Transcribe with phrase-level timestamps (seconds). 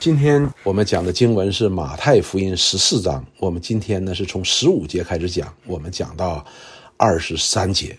[0.00, 6.42] 今天我们讲的经文是马太福音十四章，我们今天呢是从十五节开始讲，我们讲到
[6.96, 7.94] 二十三节。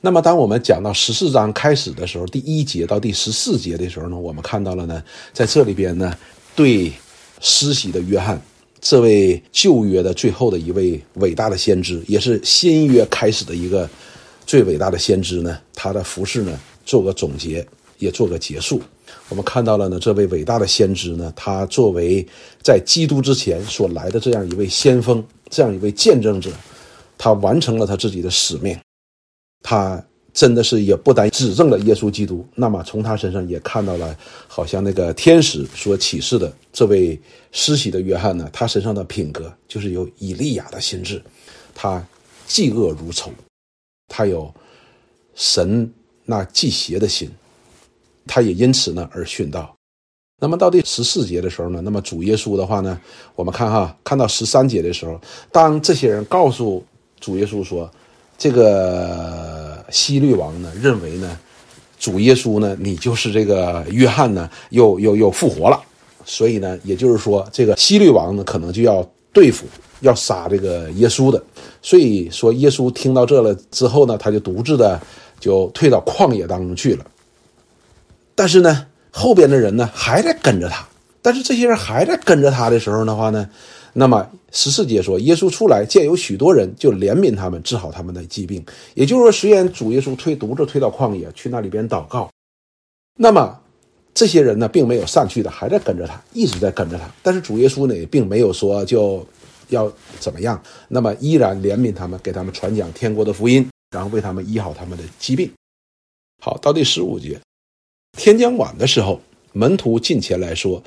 [0.00, 5.02] 那么当我们讲到十四章开始的时候，第一节到第十四节的时候呢，我们看到了呢，
[5.32, 6.16] 在这里边呢，
[6.54, 6.92] 对
[7.40, 8.40] 施洗的约翰
[8.80, 13.90] 这位旧约的最后的一位伟大的先知，也是新约开始的一个
[14.46, 16.56] 最伟大的先知呢，他的服饰呢
[16.86, 17.66] 做个总结，
[17.98, 18.80] 也做个结束。
[19.28, 22.26] 我们看到了呢，这位伟大的先知呢，他作为
[22.62, 26.50] 在基督之前所来的这样一位先锋，这样一位见证者，
[27.16, 28.78] 他完成了他自己的使命。
[29.62, 30.02] 他
[30.32, 41.20] 真的是也不单指证了耶稣基督，那么从他身上也看到了，好像那个天使所启示的这位施洗的约翰呢，他身上的品格就是有以利亚的心智，
[41.74, 42.06] 他
[42.46, 43.32] 嫉恶如仇，
[44.06, 44.52] 他有
[45.34, 45.92] 神
[46.24, 47.28] 那忌邪的心。
[48.28, 49.74] 他也因此呢而殉道。
[50.40, 53.00] 那么到第十四节的时候呢，那么主耶稣的话呢，
[53.34, 55.20] 我们看哈，看到十三节的时候，
[55.50, 56.84] 当这些人告诉
[57.18, 57.90] 主耶稣说，
[58.36, 61.36] 这个希律王呢认为呢，
[61.98, 65.82] 主耶稣呢你就是这个约翰呢又又又复活了，
[66.24, 69.66] 所以呢，也就是说这个希律王呢可能就要对付
[70.02, 71.42] 要杀这个耶稣的，
[71.82, 75.00] 所以说耶稣听到这了之后呢，他就独自的
[75.40, 77.04] 就退到旷野当中去了。
[78.38, 80.86] 但是呢，后边的人呢还在跟着他。
[81.20, 83.50] 但是这些人还在跟着他的时候的话呢，
[83.94, 88.64] 那么十四节说，耶稣出来见有许多人，就怜悯他们，治好他们的疾病。
[88.94, 92.30] 也就是说，虽然主耶稣推独自推到旷野去那里边祷告，
[93.16, 93.58] 那么
[94.14, 97.10] 这些人呢并没有散去的，还在跟着他，一直在跟着他。
[97.20, 99.26] 但是主耶稣呢也并没有说就
[99.70, 105.50] 要怎么样，那么依然怜悯他们，给他们传讲天国的福音，然后为他们医好他们的疾病。
[106.40, 107.36] 好，到第十五节。
[108.18, 109.20] 天将晚的时候，
[109.52, 110.82] 门徒近前来说：“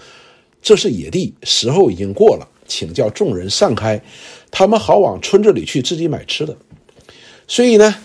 [0.61, 3.99] 这是野地，时候已经过了，请叫众人散开，
[4.51, 6.55] 他们好往村子里去自己买吃的。”
[7.47, 7.95] 所以呢，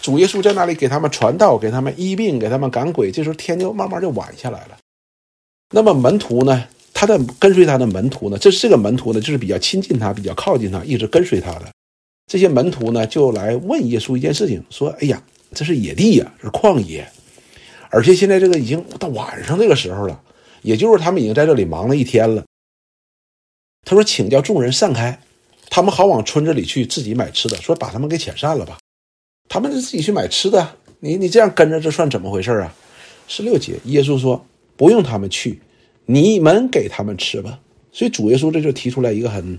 [0.00, 3.12] 主耶稣在那里给他们传道，给他们医病，给他们赶鬼。
[3.12, 4.76] 这时候天就慢慢就晚下来了。
[5.72, 11.72] 那么门徒呢，他的跟随他的门徒呢，这这个门徒呢，就是比较亲近他，比较靠近他，一直跟随他的
[12.26, 15.22] 这些门徒呢，就来问耶稣一件事情，说：“哎呀，
[15.54, 17.06] 这是野地呀，是旷野。”
[17.92, 20.22] 而且现在这个已经到晚上这个时候了，
[20.62, 22.42] 也就是他们已经在这里忙了一天了。
[23.84, 25.20] 他说：“请叫众人散开，
[25.68, 27.56] 他们好往村子里去自己买吃的。
[27.58, 28.78] 说把他们给遣散了吧，
[29.48, 30.76] 他们自己去买吃的。
[31.00, 32.74] 你你这样跟着，这算怎么回事啊？”
[33.28, 35.60] 十六节，耶稣说：“不用他们去，
[36.06, 37.60] 你们给他们吃吧。”
[37.92, 39.58] 所以主耶稣这就提出来一个很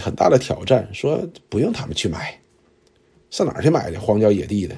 [0.00, 2.40] 很大的挑战，说不用他们去买，
[3.30, 4.00] 上哪儿去买的？
[4.00, 4.76] 荒郊野地的。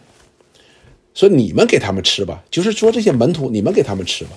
[1.14, 4.30] 说你们给他们吃吧，就是说这些门徒，你们给他们吃吧。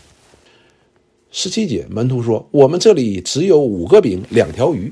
[1.31, 4.91] 十七节，门徒说：“我们这里只有五个饼，两条鱼。”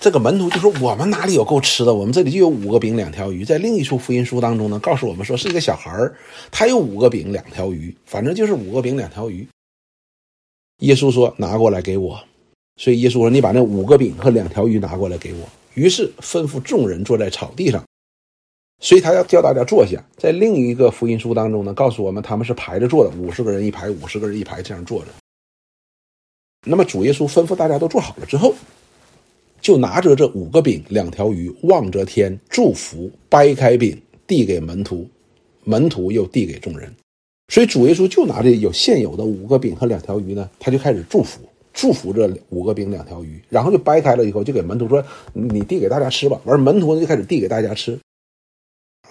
[0.00, 1.94] 这个门徒就说：“我们哪里有够吃的？
[1.94, 6.16] 我们这里就有五个饼，两条鱼。”在另一处福音书当中呢，告诉我们说是一个小孩儿，
[6.50, 9.46] 他有五个饼，两条鱼，反正就是五个饼，两条鱼。
[10.80, 12.20] 耶稣说：“拿过来给我。”
[12.76, 17.84] 所以耶稣说：“你把那五个饼和两条鱼拿过来给我。”于是吩咐众人坐在草地上。
[18.82, 25.06] 所以他要叫大家坐下，在另一个福音书当中呢，告诉我们他们是排着坐的，五十个人一排，五十个人一排这样坐着。
[26.66, 28.52] 那么主耶稣吩咐大家都坐好了之后，
[29.60, 35.08] 就拿着这五个饼两条鱼，望着天祝福，掰开饼递给门徒，
[35.62, 36.92] 门徒又递给众人。
[37.52, 41.40] 所以主耶稣就拿着有现有的五个饼和两条鱼呢，他就开始祝福，
[41.72, 47.96] 祝福这五个饼两条鱼，然后就掰开了以后，就给门徒说：“你递给大家吃吧。”完，门徒呢就开始递给大家吃。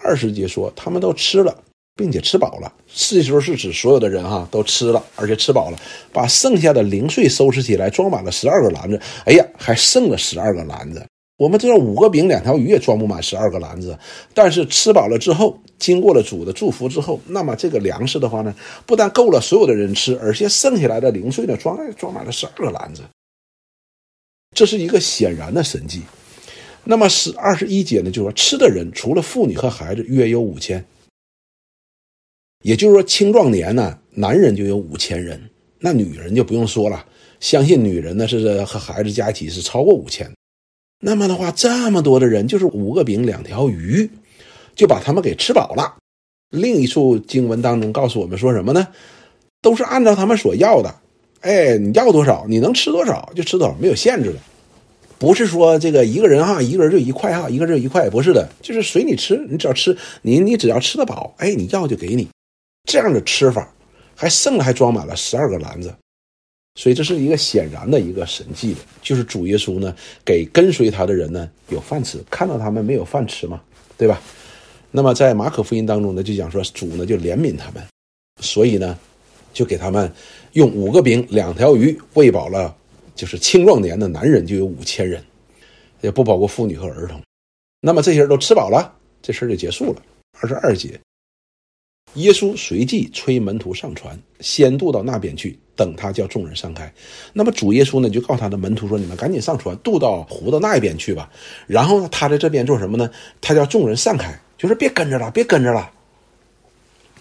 [0.04, 1.56] 二十节说他们都吃了，
[1.96, 2.74] 并且吃饱了。
[2.94, 5.80] 这时候是指所有的人哈都吃了，而且吃饱了，
[6.12, 9.00] 把剩下的零碎收拾起来，装满了十二个篮子。
[9.26, 11.06] 哎呀，还剩了十二个篮子。
[11.38, 13.98] 我们知道五个饼两条鱼也装不满十二个篮子，
[14.32, 18.54] 但是吃饱了之后，经过了主的祝福之后，那么这个粮食的话呢，
[18.86, 23.02] 不但够了所有的人吃，而且剩下来的零碎呢，装装满了十二个篮子。
[24.56, 26.04] 这是一个显然的神迹。
[26.84, 30.84] 那么是二十一节呢，就说吃的人除了妇女和孩子，约有五千。
[32.64, 35.42] 也就是说，青壮年呢，男人就有五千人，
[35.80, 37.06] 那女人就不用说了。
[37.40, 40.32] 相信女人呢是和孩子加一起是超过五千。
[41.00, 44.08] 那么的话，这么多的人，就是五个饼两条鱼，
[44.76, 45.98] 就把他们给吃饱了。
[46.52, 48.88] 另一处经文当中告诉我们说什么呢？
[49.62, 50.96] 都是按照他们所要的。
[51.40, 54.40] 哎，你要多少，你能吃多少就吃多少，没有限制的。
[55.22, 62.28] 不是说这个一个人哈，一个人就一块哈，一个人就一块，不是的，就是随你吃，你只要吃，你你只要吃得饱，哎，你要就给你，
[62.90, 63.72] 这样的吃法，
[64.16, 65.94] 还剩了还装满了十二个篮子，
[66.74, 69.96] 所以这是一个显然的一个神迹的，就是主耶稣呢
[70.26, 73.62] 给跟随他的人呢有饭吃，看到他们没有饭吃嘛，
[73.96, 74.20] 对吧？
[74.90, 77.84] 那么在马可福音当中呢，就讲说主呢就怜悯他们，
[78.42, 78.98] 所以呢
[79.54, 80.12] 就给他们
[80.54, 82.76] 用五个饼两条鱼喂饱了，
[83.22, 85.24] 就是青壮年的男人就有五千人，
[86.02, 87.22] 也不包括妇女和儿童。
[87.80, 88.92] 那么这些人都吃饱了，
[89.22, 90.02] 这事儿就结束了。
[90.40, 91.00] 二十二节。
[92.16, 96.92] 耶稣随即催门徒上船，先渡到那边去，等他叫众人散开。
[97.32, 101.32] 那么主耶稣呢，就告诉他的门徒说：“你们赶紧上船，渡到湖的那一边去吧。”
[101.68, 103.08] 然后呢，他在这边做什么呢？
[103.40, 105.92] 他叫众人散开，就是别跟着了，别跟着了，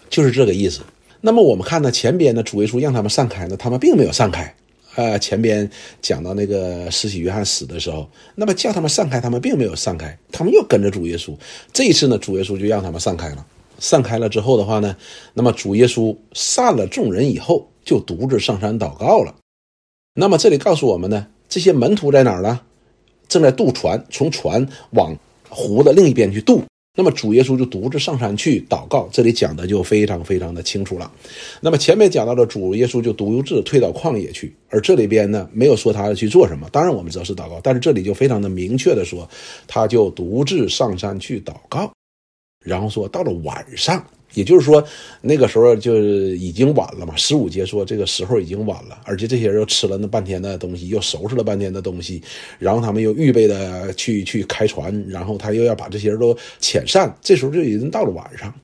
[0.08, 0.80] 就是这个意思。
[1.20, 4.54] 那么我们看呢，前边呢，主耶稣让他们散开呢，他们并没有散开。
[5.00, 5.68] 呃，前边
[6.02, 11.34] 讲到那个施洗约翰死的时候，那么叫他们散开，他们并没有散开，他们又跟着主耶稣。
[11.72, 13.46] 这一次呢，主耶稣就让他们散开了。
[13.78, 14.94] 散开了之后的话呢，
[15.32, 19.34] 那么主耶稣散了众人以后，就独自上山祷告了。
[20.12, 22.60] 那么这里告诉我们呢，这些门徒在哪儿呢？
[23.26, 25.16] 正在渡船，从船往
[25.48, 26.62] 湖的另一边去渡。
[26.96, 29.08] 那么主耶稣就独自上山去祷告。
[29.12, 31.10] 这里讲的就非常非常的清楚了。
[31.60, 36.68] 那么前面讲到了主耶稣就独自退到旷野去，而这里边呢没有说他要去做什么。
[36.70, 39.28] 当然我们知道是祷告，但是这里就非常的明确的说，
[39.66, 41.90] 他就独自上山去祷告。
[42.64, 44.04] 然后说到了晚上，
[44.34, 44.82] 也就是说
[45.20, 47.16] 那个时候就已经晚了嘛。
[47.16, 52.22] 十五节说这个时候已经晚了，而且这些人又吃了那半天的东西，又收拾了半天的东西，
[52.58, 57.14] 然后他们又预备的去去开船，然后他又要把这些人都遣散。
[57.20, 58.54] 这时候就已经到了晚上，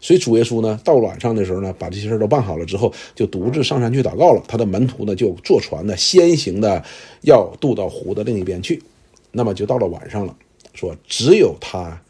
[0.00, 4.42] 所以主耶稣呢，到了晚上的时候呢，把这些事都办好了之后，就独自上山去祷告了。
[4.48, 6.84] 他的门徒呢，就坐船呢，先行的
[7.22, 8.82] 要渡到湖的另一边去。
[9.30, 10.36] 那么就到了晚上了，
[10.74, 12.00] 说只有他。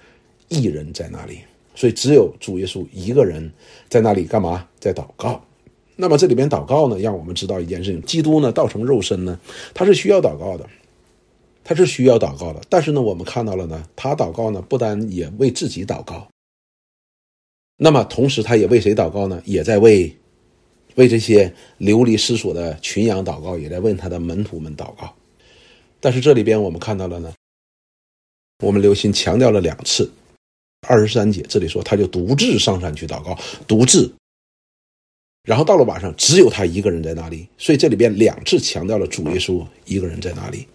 [0.50, 1.38] 一人在那里，
[1.74, 3.52] 所以只有主耶稣一个人
[3.88, 4.68] 在那里干嘛？
[4.78, 5.44] 在祷告。
[5.96, 9.38] 那么这里边祷告呢，让我们知道一件事情：基督呢，道成肉身呢，
[9.72, 10.68] 他是需要祷告的，
[11.62, 12.60] 他是需要祷告的。
[12.68, 16.26] 但是呢，我们看到了呢，他祷告呢，不单也为自己祷告，
[17.76, 19.40] 那么同时他也为谁祷告呢？
[19.44, 20.16] 也在为
[20.96, 25.14] 为这些流离失所的群羊祷告，也在为他的门徒们祷告。
[26.00, 27.32] 但是这里边我们看到了呢，
[28.64, 30.10] 我们留心强调了两次。
[30.86, 34.12] 二十三节这里说，他就独自上山去祷告，独自。
[35.42, 37.46] 然后到了晚上，只有他一个人在那里。
[37.58, 40.66] 所以这里边两次强调了主耶稣一个人在哪里。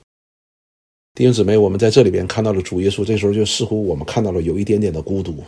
[1.16, 5.44] 弟兄姊妹，我们在这里边看到了主耶稣，这时候就似乎我们看到了有一点点的孤独。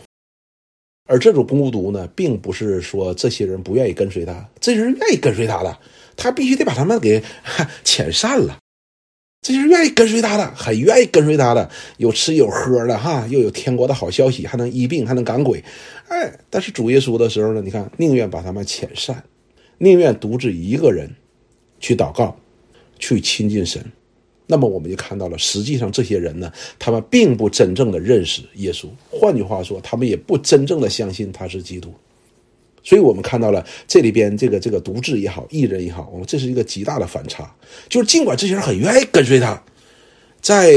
[1.08, 5.78] 而这种孤独呢，并不是说这些人不愿意跟随他，这些人愿意跟随他的，
[6.16, 7.22] 他必须得把他们给
[7.84, 8.58] 遣散了。
[9.42, 15.62] 这就是愿意跟随他的，很愿意跟随他的，有吃有喝的哈，又有天国的好消息，还能医病，还能赶鬼，
[16.06, 16.32] 哎！
[16.48, 19.20] 但是主耶稣的时候呢，你看，宁愿把他们遣散，
[19.78, 21.10] 宁愿独自一个人
[21.80, 22.36] 去祷告，
[23.00, 23.84] 去亲近神。
[24.46, 31.92] 那么我们就看到了，实际上这些人呢，他们并不真正的认识耶稣，换句话说，他们也不真正的相信他是基督。
[32.82, 37.54] 所以我们看到了这里边这个这个独自也好，艺人也好，我们这是一个极大的反差。
[37.88, 39.62] 就是尽管这些人很愿意跟随他，
[40.40, 40.72] 在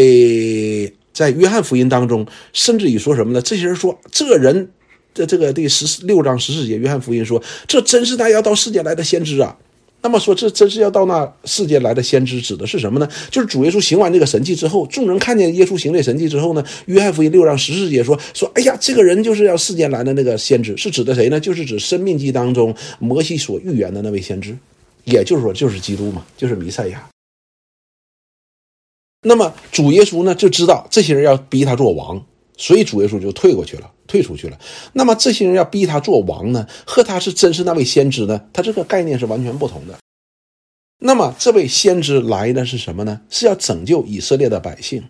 [1.13, 3.41] 在约翰福音当中，甚至于说什么呢？
[3.41, 4.69] 这些人说，这人
[5.13, 9.57] 这这个第十六章十四节，约翰福音说，这真是他要到世界来的先知啊。
[10.05, 13.09] 那么说，这真是要到那世界来的先知，指的是什么呢？
[13.31, 21.39] 就是主耶稣行完这个神迹之后，众人看见耶稣行这神迹之后呢，约翰福音六章十四节说说，哎呀，这个人就是要世间来的那个先知，是指的谁呢？
[21.39, 24.55] 就是指生命记当中摩西所预言的那位先知，
[25.05, 27.09] 也就是说，就是基督嘛，就是弥赛亚。
[29.23, 32.23] 那么主耶稣呢，就知道这些人要逼他做王。
[32.57, 34.57] 所以主耶稣就退过去了，退出去了。
[34.93, 38.41] 那么这些人要逼他做王呢，和他是真是那位先知呢？
[38.53, 39.99] 他这个概念是完全不同的。
[40.99, 43.21] 那么这位先知来的是什么呢？
[43.29, 45.03] 是要拯救以色列的百姓，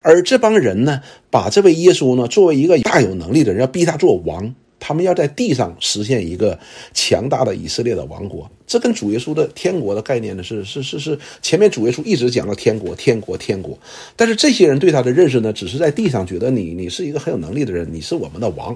[0.00, 4.54] 而这帮人呢，把这位耶稣呢作为一个大有能力的人，要逼他做王。
[4.82, 6.58] 他们要在地上实现一个
[6.94, 13.78] 强大的以色列的王国，这跟主耶稣的天国的概念呢是是是是前面主耶稣一直讲了天国天国天国，
[14.16, 18.74] 但是这些人对他的认识呢，只是在地上觉得你你是一个很有能力的人，你是我们的王，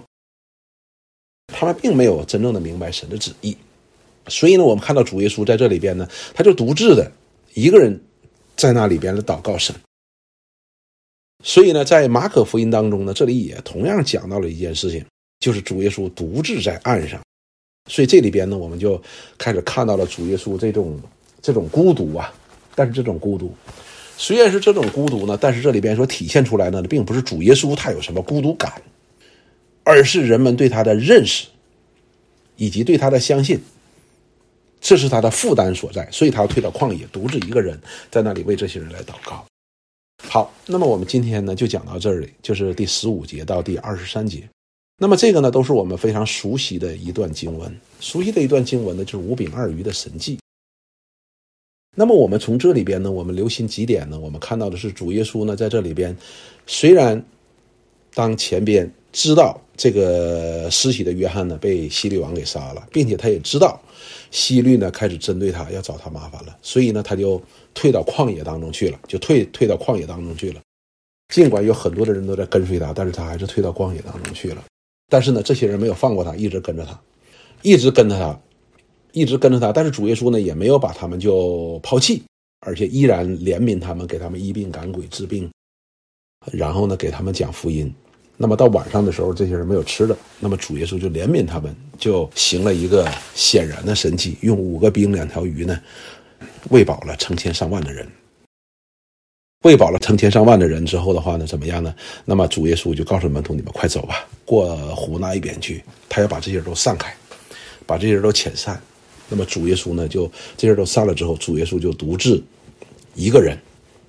[1.47, 3.57] 他们并没有真正的明白神的旨意，
[4.29, 7.11] 所以呢，我们看到主耶稣在这里边呢，他就独自的
[7.55, 8.01] 一个人
[8.57, 9.75] 在那里边的祷告神，
[11.43, 15.05] 所以呢，在马可福音当中呢，这里也同样讲到了一件事情。
[15.41, 17.21] 就是主耶稣独自在岸上，
[17.91, 19.03] 所以这里边呢，我们就
[19.37, 20.99] 开始看到了主耶稣这种
[21.43, 22.33] 这种孤独啊。
[22.75, 23.55] 但是这种孤独，
[24.17, 28.81] 虽然是这种孤独呢，但是这里边所体现出来呢，并不是主耶稣他有什么孤独感，
[29.83, 31.47] 而是人们对他的认识
[32.57, 33.61] 以及对他的相信，
[34.85, 39.43] 这是他的负担所在，所以他要退到旷野，独自一个人在那里为这些人来祷告。
[40.23, 44.47] 好，那么我们今天呢就讲到这里，就是第十五节到第二十三节。
[44.99, 50.39] 那么这个呢都是我们非常熟悉的一段经文，熟悉的一段经文呢就是五饼二鱼的神迹。
[51.97, 54.21] 那么我们从这里边呢，我们留心几点呢？
[54.21, 56.15] 我们看到的是主耶稣呢在这里边，
[56.67, 57.25] 虽然
[58.13, 63.81] 当前边知道这个施洗的约翰呢被希律王给杀了，并且他也知道
[64.31, 67.43] 希律呢开始针对他要找他麻烦了，所以呢他就
[67.75, 70.61] 退到旷野当中去了，就退退到旷野当中去了。
[71.33, 74.63] 尽管有很多的人都在跟随他，但是他还是退到旷野当中去了。
[75.09, 77.01] 但是呢，这些人没有放过他，一直跟着他，
[77.63, 78.39] 一直跟着他，
[79.13, 79.73] 一直跟着他。
[79.73, 82.23] 但是主耶稣呢，也没有把他们就抛弃，
[82.61, 85.51] 而且依然怜悯他们，给他们医病赶鬼治病，
[86.53, 87.93] 然后呢，给他们讲福音。
[88.37, 95.81] 那么到晚上的时候，这些人没有吃的，那么主耶稣就怜悯他们，就行了一个显然的神迹，用五个饼两条鱼呢，
[96.71, 98.07] 喂饱了成千上万的人。
[99.63, 101.95] 喂饱了成千上万的人之后的话呢，怎么样呢？
[102.25, 107.15] 那么主耶稣就告诉门徒：“你们快走吧，过湖那一边去。”他要把这些人都散开，
[107.87, 108.79] 把这些人都遣散。
[109.29, 110.27] 那么主耶稣呢，就
[110.57, 112.43] 这些人都散了之后，主耶稣就独自
[113.15, 113.57] 一个人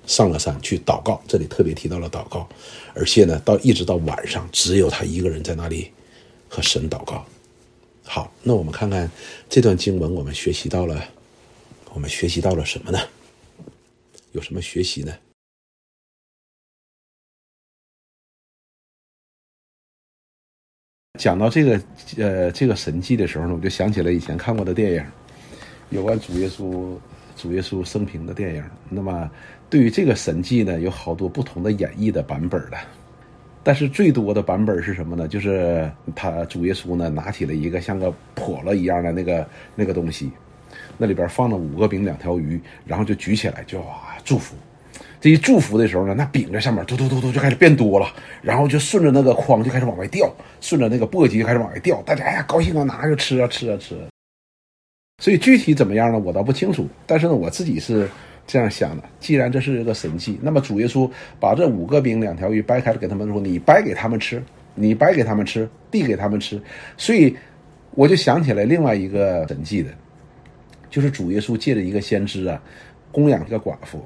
[0.06, 1.20] 上了山去祷告。
[1.28, 2.48] 这里特别提到了祷告，
[2.94, 5.90] 而且呢，到一直到晚上，只有他一个人在那里
[6.48, 7.26] 和神祷告。
[8.04, 9.10] 好，那我们看看
[9.48, 11.02] 这段经文，我们学习到了，
[11.92, 12.98] 我们学习到了什么呢？
[14.32, 15.12] 有什么学习呢？
[21.18, 21.82] 讲到这个
[22.18, 25.04] 呃这个神迹的时候呢，我就想起了以前看过的电影，
[25.88, 26.94] 有关主耶稣
[27.34, 28.64] 主耶稣生平的电影。
[28.90, 29.30] 那么
[29.68, 32.76] 对于这个神迹呢，有好多不同的演绎的版本的，
[33.62, 35.26] 但是最多的版本是什么呢？
[35.26, 40.30] 就是他主耶稣呢拿起了一个像个笸箩一样的那个那个东西，
[40.96, 44.54] 那里边放了五个饼两条鱼，然后就举起来就哇祝福。
[45.20, 48.06] 这一祝福的时候呢，那饼在上面嘟嘟嘟嘟就开始变多了，
[48.42, 53.96] 然后就顺着那个筐就开始往外掉，顺着那个簸箕就开始往外掉，大家呀高兴啊，拿着吃啊吃啊吃。
[55.20, 56.86] 所以具体怎么样呢，我倒不清楚。
[57.06, 58.08] 但是呢，我自己是
[58.46, 61.10] 这样想的：既然这是一个神迹，那么主耶稣
[61.40, 64.42] 把这五个饼两条鱼掰开了给他们说，你掰给他们吃，
[64.74, 66.60] 你掰给他们吃，递给他们吃。
[66.96, 67.36] 所以
[67.92, 69.90] 我就想起来另外一个神迹的，
[70.88, 72.62] 就是主耶稣借着一个先知啊，
[73.10, 74.04] 供养这个寡妇。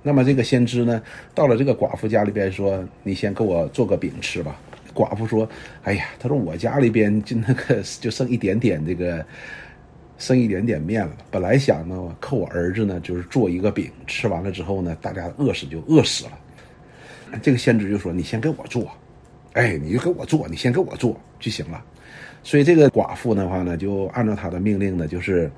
[0.00, 1.02] 那么这个先知呢，
[1.34, 4.58] 到了这个寡妇家里边，说：“你先给我做个饼吃吧。”
[4.94, 5.46] 寡妇说
[5.82, 9.24] ：“哎呀，他说我家里边就那个就剩一点点这个，
[10.18, 11.16] 剩一点点面了。
[11.30, 16.32] 本来想呢，靠我儿子呢，就是做一个饼，吃完了之后呢，大家饿死就饿死了。”
[17.40, 18.90] 这个先知就说：“你先给我做，
[19.54, 21.82] 哎，你就给我做，你先给我做就行了。”
[22.44, 25.50] 所以这个寡妇的话呢，就按照他的命令呢，就是。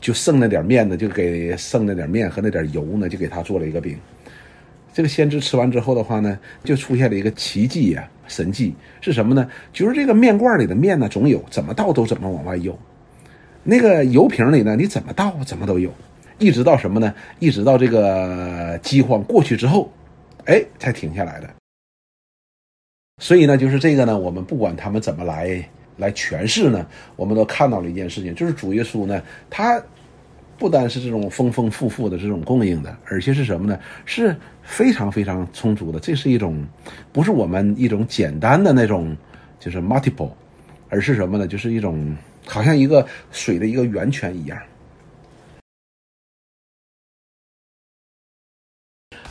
[0.00, 3.98] 就剩那点面呢，就给剩那点面和那点油呢，就给他做了一个饼。
[4.94, 9.46] 这个先知吃完之后的话呢，就出现了一个奇迹呀，神迹是什么呢？
[9.74, 12.78] 就是这个面罐里的面呢，总有，怎么倒都怎么往外有。
[13.62, 15.92] 那个油瓶里呢，你怎么倒怎么都有，
[16.38, 17.14] 一直到什么呢？
[17.38, 19.90] 一直到这个饥荒过去之后，
[20.46, 21.50] 哎，才停下来的。
[23.20, 25.62] 所以呢，就是这个呢，我们不管他们怎么来。
[25.96, 29.78] 来诠释呢，我们都看到了一件事情，就是主耶稣呢，他
[30.56, 33.78] 不单是这种丰丰富富的这种供应的，而且是什么呢？
[34.06, 36.00] 是非常非常充足的。
[36.00, 36.64] 这是一种，
[37.12, 39.14] 不是我们一种简单的那种，
[39.58, 40.30] 就是 multiple，
[40.88, 41.46] 而是什么呢？
[41.46, 42.16] 就是一种
[42.50, 44.60] 好像一个水的一个源泉一样。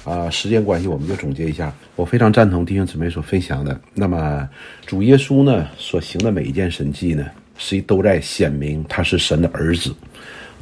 [0.06, 1.72] 啊，时间关系，我们就总结一下。
[1.96, 3.80] 我非常赞同弟兄姊妹所分享的。
[3.94, 4.50] 那么，
[4.86, 9.94] 主耶稣呢所行的每一件神迹呢，实际都在显明他是神的儿子，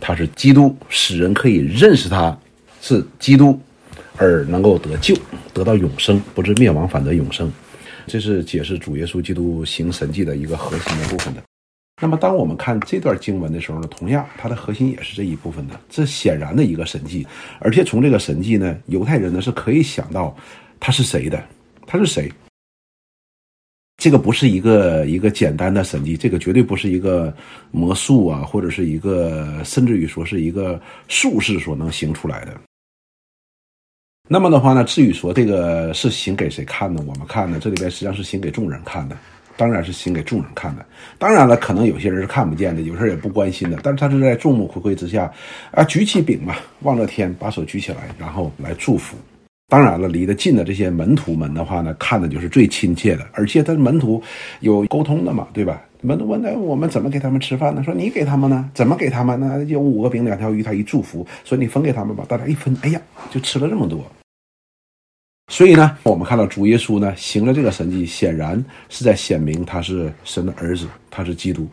[0.02, 2.38] 他是基督，使人可以认识他
[2.82, 3.58] 是基督，
[4.18, 5.16] 而能够得救，
[5.54, 7.54] 得到永生，不至灭亡，反得永生。
[8.08, 11.44] 这是解释主耶稣基督行神迹的一个核心的部分的。
[12.00, 17.25] 那么，当我们看这段经文的时候呢，同样它的核心也是这一部分的，这显然的一个神迹，
[17.60, 20.36] 而且从这个神迹呢，犹太人呢是可以想到
[20.80, 21.44] 他是谁的，
[21.88, 22.32] 他是谁？
[23.98, 27.36] 这个不是一个一个简单的神迹，这个绝对不是一个
[27.72, 32.56] 魔术啊，或者是一个甚至于说是一个术士所能行出来的。
[34.30, 37.04] 那么的话呢，至于说这个是行给谁看呢？
[37.08, 39.18] 我们看呢，这里边实际上是行给众人看的。
[39.58, 40.86] 当然是行给众人看的，
[41.18, 45.30] 当然了，可能有些人是看不见的，有时候也不关心的，但是他是在众目睽睽之下，
[45.72, 49.18] 啊，举起饼嘛，望着天，把手举起来，然后来祝福。
[49.70, 54.22] 当然了，离得近的这些门徒们的话呢，看的就是最亲切的，而且他门徒
[54.62, 55.82] 有沟通的嘛，对吧？
[56.02, 57.84] 门徒问那我们怎么给他们吃饭呢？
[57.84, 58.70] 说你给他们呢？
[58.74, 59.66] 怎么给他们呢？
[59.66, 62.24] 有五个饼两条鱼，他一祝福，说你分给他们吧。
[62.30, 64.06] 大家一分，哎呀，就吃了这么多。
[65.48, 71.68] 所以呢，我们看到主耶稣呢行了这个神迹，显然是在显明他是神的儿子，他是基督。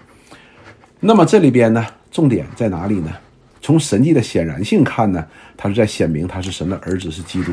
[1.01, 3.11] 那么这里边呢，重点在哪里呢？
[3.61, 5.27] 从神迹的显然性看呢，
[5.57, 7.53] 他是在显明他是神的儿子，是基督。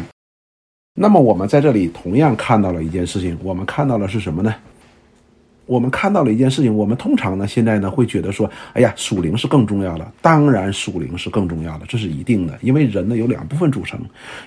[0.94, 4.54] 那么我们在这里同样看到了一件事情，我们看到的是什么呢？
[5.72, 10.06] 我们看到了一件事情，我们通常呢现在呢会觉得说，哎呀，属灵是更重要的。
[10.22, 12.60] 当然，属灵是更重要的，这是一定的。
[12.62, 13.98] 因为人呢有两部分组成，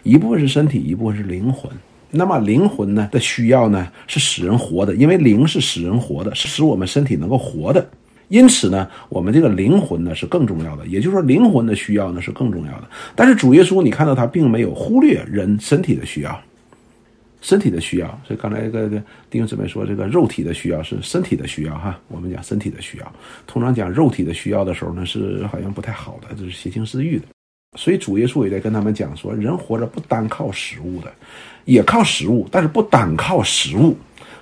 [0.02, 1.72] 一部分是身体，一部分是灵魂。
[2.10, 7.88] 那么灵魂呢的需要呢是使人活的，因为灵是使人活的，是使我们身体能够活的。
[8.28, 12.84] 因此呢，我们这个灵魂呢是更重要的，也就是说，灵魂的需要呢是更重要的。
[13.16, 16.38] 但是主耶稣，你看到他并没有忽略人身体的需要，
[17.44, 18.08] 身体的需要。
[18.26, 18.88] 所以刚才这个
[19.28, 22.00] 弟兄姊妹说，这个肉体的需要是身体的需要哈。
[22.08, 23.12] 我们讲身体的需要，
[23.46, 27.26] 通常讲肉体的需要的时候呢，是好像不太好的，这是邪情私欲的。
[27.76, 31.12] 所以主耶稣也在跟他们讲说，人活着不单靠食物的，
[31.66, 33.94] 也靠食物，但是不单靠食物。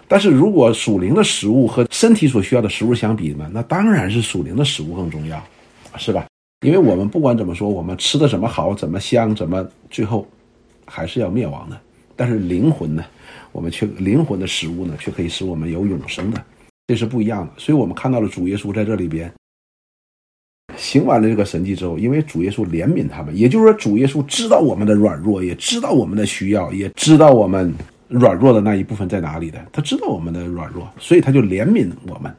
[0.07, 5.43] 但是如果属灵的食物和身体所需要的食物相比呢，那当然是属灵的食物更重要，
[5.97, 6.27] 是吧？
[6.65, 10.29] 因为我们不管怎么说，我们吃的怎么好、怎么香、怎么最后
[10.87, 11.81] 还是要灭亡的。
[12.23, 13.05] 但是灵魂呢，
[13.51, 16.41] 我们却灵魂的食物呢，却可以使我们有永生的，
[16.87, 17.53] 这是不一样的。
[17.57, 19.29] 所以我们看到了主耶稣在这里边
[20.77, 27.75] 行完了这个神迹之后，因为主耶稣怜悯他们，也就是说主耶稣知道我们的软弱，也知道我们的需要，也知道我们。
[28.07, 29.59] 软弱的那一部分在哪里的？
[29.73, 32.31] 他知道我们的软弱，所以他就怜悯我们，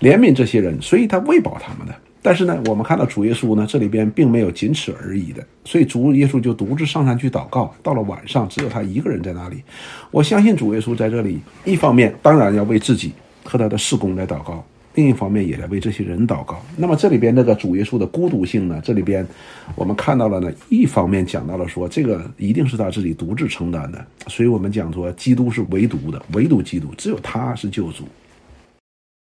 [0.00, 1.94] 怜悯这些人，所以他喂饱他们的。
[2.24, 7.70] 但是呢，我们看到主耶稣呢，这里边并没有仅此而已的，所以主耶稣就独自上山去祷告。
[7.82, 9.62] 到了晚上，只有他一个人在那里。
[10.10, 13.12] 我相信主耶稣在这里，一方面当然要为自己
[13.44, 14.64] 和他的事工来祷告。
[14.94, 16.64] 另一方面也在为这些人祷告。
[16.78, 18.80] 那么这里边那个主耶稣的孤独性呢？
[18.82, 19.26] 这里边
[19.74, 28.04] 我们看到了呢，一方面讲到了说这个一定是他自己独自承担的，所以我们讲说基督是唯独的，唯独基督只有他是救主。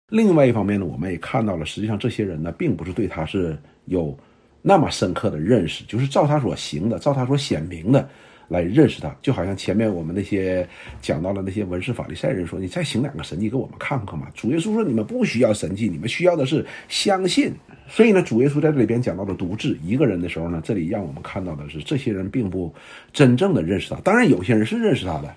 [0.09, 4.17] 另外一方面呢，我们也看到了，实际上这些人呢，并不是对他是有
[4.62, 8.09] 那么深刻的认识，就是照他所行的，照他所显明的。
[8.47, 10.69] 来认识他，就好像前面我们那些
[11.01, 17.51] 讲到了那些文士法利赛人说：“你再行两个神迹给我们看看嘛。”主耶稣说：“你们不需要神迹，你们需要的是相信。”
[17.88, 22.73] 所以呢，主耶稣在这里边讲到了独自一个人的时候呢，这里让我们看到的是，这些人并不
[23.14, 23.99] 真正的认识他。
[24.03, 25.35] 当然，有些人是认识他的，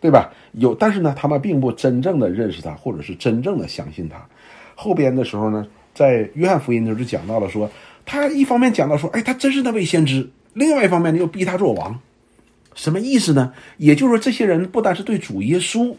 [0.00, 0.32] 对吧？
[0.52, 4.16] 有，但是呢，他们并不真正的认识他，或者是真正的相信他。
[4.74, 7.70] 后边的时候呢，在约翰福音的时候就讲到了说，
[8.06, 12.00] 他一方面讲到说：“哎，他真是那位先知。”另外一方面呢，又逼他做王。
[12.74, 13.52] 什么意思呢？
[13.76, 15.94] 也就是说，这些人不单是对主耶稣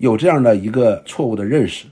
[0.00, 1.84] 有这样的一个错误的认识，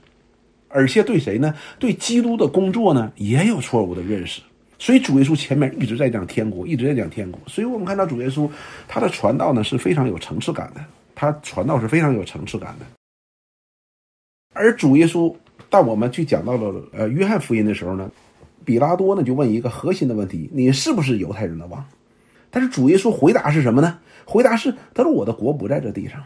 [0.67, 1.53] 而且对谁呢？
[1.77, 4.41] 对基督的工作呢也有错误的认识。
[4.79, 7.39] 所以主耶稣前面一直在讲天国，一直在讲天国。
[7.47, 8.49] 所以我们看到主耶稣
[8.87, 10.83] 他的传道呢是非常有层次感的，
[11.15, 12.85] 他传道是非常有层次感的。
[14.53, 15.35] 而主耶稣，
[15.69, 18.11] 当我们去讲到了呃约翰福音的时候呢，
[18.63, 21.83] 比拉多呢就问一个核心的问题：你是不是犹太人的王？
[22.51, 23.99] 但是主耶稣回答是什么呢？
[24.25, 26.23] 回答是他说：“我的国不在这地上。”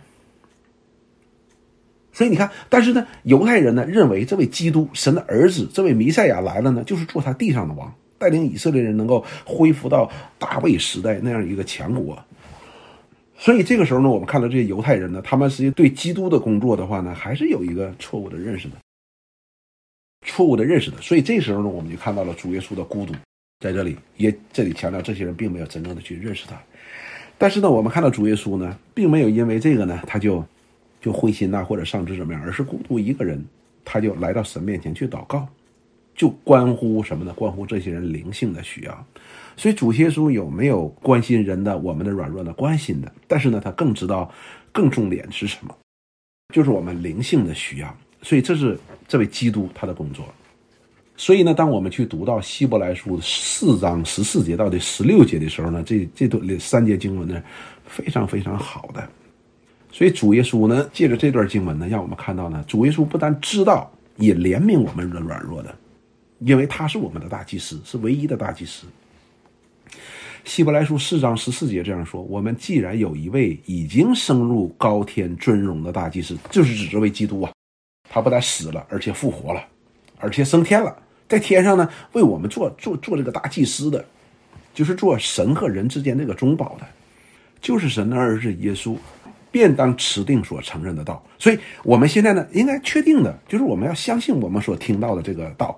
[2.12, 12.22] 所以你看，但是呢，犹太人呢认为这位基督神的儿子，这位弥赛亚来了呢，就是做他地上的王，带领以色列人能够恢复到大卫时代那样一个强国。
[13.38, 18.76] 所以这个时候呢，我们看到这些犹太人呢，他们实际对基督的工作的话呢，还是有一个错误的认识的，
[20.26, 21.00] 错误的认识的。
[21.02, 23.14] 所以这时候呢，我们就看到了主耶稣的孤独。
[23.60, 26.56] 在这里也这里强调，这些人并没有真正的去认识他。
[27.38, 30.44] 但是呢，我们看到主耶稣呢，并没有因为这个呢，他就
[31.00, 33.44] 就灰心呐，或者丧志怎么样，而是孤独一个人，
[33.86, 35.48] 他就来到神面前去祷告，
[36.16, 37.34] 就关乎什么呢？
[37.34, 39.08] 关乎这些人灵性的需要。
[39.58, 42.54] 所以主耶稣有没有关心人的我们的软弱呢？
[42.54, 43.12] 关心的。
[43.28, 44.32] 但是呢，他更知道
[44.72, 45.76] 更重点是什么，
[46.54, 47.98] 就是我们灵性的需要。
[48.22, 50.26] 所以这是这位基督他的工作。
[51.16, 57.42] 所以呢，当我们去读到希伯来书四章十四节到第十六节的时候呢，这这段三节经文呢，
[57.88, 59.10] 非常非常好的。
[59.92, 65.76] 所以主耶稣呢，借着这段经文呢，让我们看到呢，主耶稣不但知道，也怜悯我们的软弱的，
[66.38, 68.86] 因为他是我们的大祭司，是唯一的大祭司。
[70.46, 77.52] 希伯来书四章十四节这样说：我们既然有一位已经升入高天尊荣的大祭司，就是指这位基督啊，
[78.10, 79.62] 他不但死了，而且复活了，
[80.20, 80.96] 而且升天了。
[81.28, 84.06] 在天上呢，为我们做做做这个大祭司的，
[84.74, 86.88] 就是做神和人之间这个中保的。
[87.60, 88.96] 就是神的儿子耶稣，
[89.52, 91.22] 便当持定所承认的道。
[91.38, 95.78] 所以，我们现在呢，应该确定的就是我们要相信我们所听到的这个道，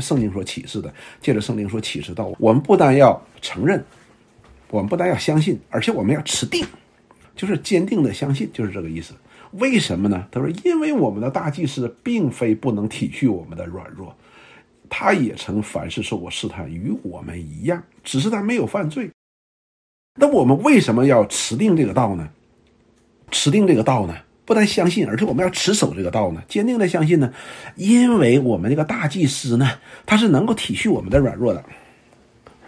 [0.00, 3.84] 圣经所启示的，借着圣经所启示道，我们不但要承认，
[4.70, 6.64] 我们不但要相信，而且我们要持定，
[7.36, 9.14] 就是坚定的相信，就是这个意思。
[9.52, 10.26] 为什么呢？
[10.30, 14.16] 他说：“因为我们的大祭司并非不能体恤我们的软弱，
[14.88, 19.10] 他也曾凡事受过试探，与我们一样，只是他没有犯罪。
[20.14, 22.28] 那我们为什么要持定这个道呢？
[23.30, 24.16] 持定这个道呢？
[24.52, 27.32] 不但相信，而且我们要持守这个道呢，坚定的相信呢？
[27.74, 29.70] 因为我们这个大祭司呢，
[30.04, 31.64] 他是能够体恤我们的软弱的。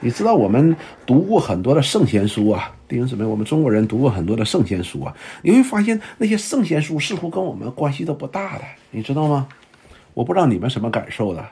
[0.01, 9.47] 你知道，我们读过很多的圣贤书啊。”弟兄姊妹，我们中国人读过很多的圣贤书啊，你会发现那些圣贤书似乎跟我们关系都不大的，你知道吗？
[10.15, 11.47] 我不知道你们什么感受的，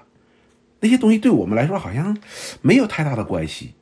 [0.81, 2.17] 那些东西对我们来说好像
[2.63, 3.75] 没有太大的关系，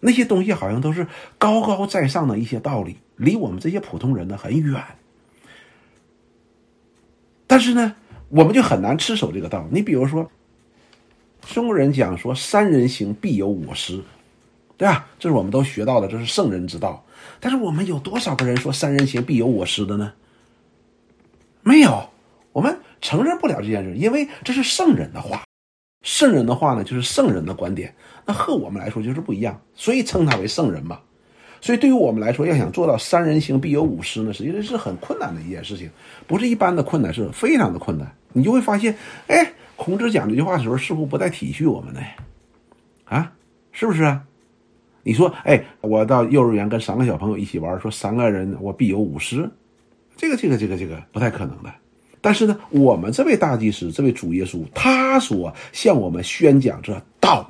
[0.00, 1.06] 那些东西好像都是
[1.38, 4.82] 高高在上的一些道理，离我们这些普通人呢很远。
[7.48, 7.96] 但是呢，
[8.28, 9.66] 我们就很难持守这个道。
[9.72, 10.30] 你比如说，
[11.40, 14.00] 中国人讲说“三人行，必有我师”。
[14.78, 15.08] 对吧？
[15.18, 17.04] 这是我们都学到的，这是圣人之道。
[17.40, 20.12] 但是我们有多少个人说“三人行，必有我师”的呢？
[21.62, 22.10] 没有，
[22.52, 25.42] 我们承认不了这件事，因为这是圣人的话。
[26.02, 27.92] 圣人的话呢，就是圣人的观点，
[28.24, 31.00] 那和我们来说就是不一样，所以称他为圣人嘛。
[31.60, 35.90] 所以对于我们来说，要想做到“三人行，必有五师”呢，实际上是很困难的一件事情，
[36.26, 38.10] 不是一般的困难，是非常的困难。
[38.32, 38.94] 你就会发现，
[39.26, 42.00] 哎，孔子讲这句话的时候，似乎不太体恤我们呢，
[43.04, 43.32] 啊，
[43.72, 44.22] 是不是啊？
[45.02, 49.48] 你说，哎，我到幼儿园跟三个小朋友一起玩，说三个人我必有五师，
[50.16, 51.72] 这个这个这个这个不太可能的。
[52.20, 57.48] 但是呢，我们这位大祭司，这位主耶稣，他所向我们宣讲这道，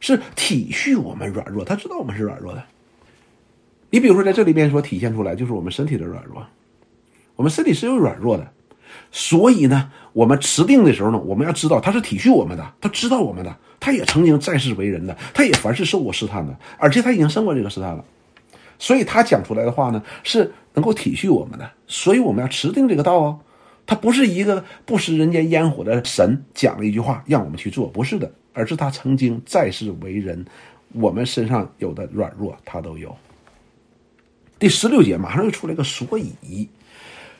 [0.00, 2.62] 是体恤我们软弱，他知道我们是软弱的。
[3.92, 6.42] 你比如说，在这里边所体现出来，就是我们身体的软弱，
[7.36, 8.50] 我们身体是有软弱的。
[9.10, 18.02] 所以呢，我们持定的时候呢，我们要知道他是体恤我们的，他知道我们的，他也曾经在世为人的，他也凡是受过试探的，而且他已经胜过这个试探了。
[18.78, 21.70] 所以他讲出来的话呢，是能够体恤我们的。
[21.86, 23.40] 所以我们要持定这个道哦，
[23.84, 30.46] 他不是一个不食人间烟火的神讲了一句话让我们去做，不是的，而是他曾经在世为人，
[30.94, 33.14] 我们身上有的软弱他都有。
[34.62, 36.68] 第十六节马上又出来个所以。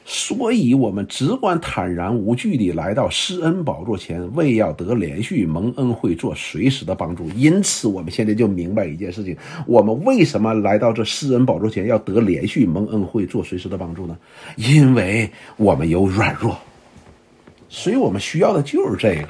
[0.04, 7.28] 所以，我们只管坦然无惧地来到施恩宝座前，为要得连续蒙恩惠，做随时的帮助。
[7.37, 9.37] 因此，我们现在就明白一件事情：
[9.68, 14.18] 我们为什么来到这施恩宝座前，要得连续蒙恩惠，做随时的帮助呢？
[14.56, 16.58] 因为我们有软弱，
[17.68, 19.28] 所以我们需要的就是这个。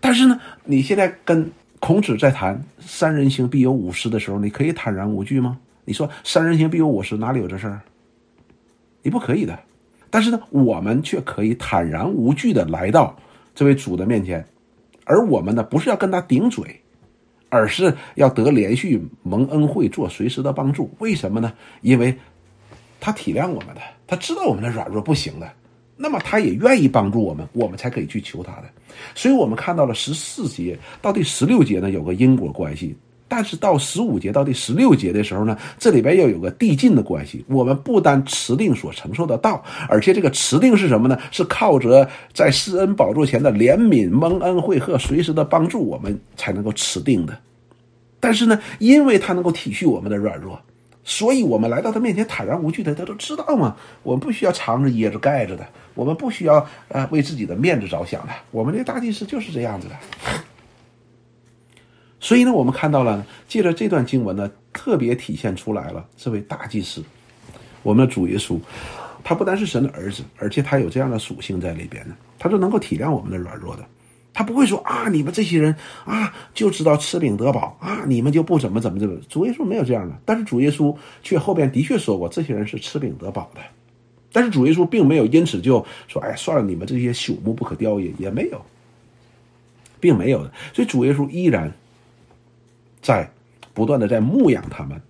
[0.00, 5.56] 但是呢，你现在跟孔子在谈“三人行，必有我师”的时候，你可以坦然无惧吗？
[5.84, 7.80] 你说“三人行，必有我师”，哪里有这事儿？
[9.02, 9.58] 你不可以的。
[10.10, 13.16] 但是呢，我们却可以坦然无惧的来到
[13.54, 14.44] 这位主的面前，
[15.04, 16.80] 而我们呢，不是要跟他顶嘴，
[17.48, 20.90] 而是要得连续蒙恩惠，做随时的帮助。
[20.98, 21.52] 为什么呢？
[21.80, 22.12] 因为
[22.98, 25.48] 他体谅我们的，他知道我们的软弱不行的，
[25.96, 28.64] 那么他也愿意帮助我们，我们才可以去求他的。
[29.14, 32.96] 所以，我们看到了十四节到第十六节呢，有个因果关系。
[33.30, 37.44] 但是到十五节到第十六节的时候呢，这里边又有个递进的关系。
[37.46, 41.16] 我们不单持定所承受的道，而且这个持定是什么呢？
[41.30, 47.38] 是靠着在施恩宝座前的怜悯、蒙恩惠和随时的帮助，我们才能够持定的。
[48.18, 50.60] 但是呢，因为他能够体恤我们的软弱，
[51.04, 52.92] 所以我们来到他面前坦然无惧的。
[52.96, 55.64] 他都知道嘛，我们不需要藏着掖着盖着的，
[55.94, 58.32] 我们不需要呃为自己的面子着想的。
[58.50, 59.94] 我们这大祭司就是这样子的。
[62.22, 67.02] 所以呢，我们看到了，借着这段经文呢，特别体现出来了这位大祭司，
[67.82, 68.60] 我们的主耶稣，
[69.24, 73.86] 他不单是神的儿子，而且他有这样的属性在里边呢，他是能够体谅我们的软弱的，
[74.34, 79.18] 他不会说啊，你们这些人啊，就知道吃饼得饱啊，你们就不怎么怎么怎么。
[79.30, 83.62] 主耶稣没有这样的，但是主耶稣却后边的确说过，这些人是吃饼得饱的，
[84.30, 88.62] 但是主耶稣并没有因此就说，哎，算了，你们这些朽木不可雕也，也没有，
[89.98, 91.72] 并没有的，所以主耶稣依然。
[93.00, 93.28] 在
[93.72, 95.00] 不断的在牧养他们，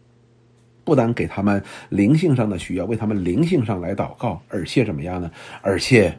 [0.84, 5.30] 不但给他们灵性上的需要，为他们灵性上来祷告，而且怎么样呢？
[5.62, 6.16] 而且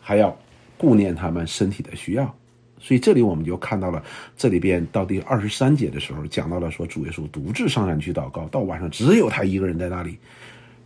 [0.00, 0.36] 还要
[0.78, 2.34] 顾念他们身体的需要。
[2.78, 4.02] 所以这里我们就看到了，
[4.38, 10.18] 这里边到第二十三节的时候讲到了说，主耶稣独自上山去祷告，到晚上只有他一个人在那里。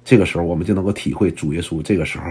[0.04, 2.26] 这个时候我们就能够体会主耶稣这个时候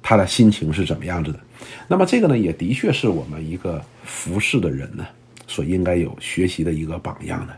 [0.00, 1.40] 他的心情是怎么样子的。
[1.88, 5.04] 那么这个呢，也的确是我们一个服侍的人呢。
[5.46, 7.56] 所应该有学习的一个榜样的，